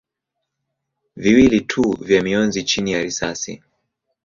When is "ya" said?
2.91-3.01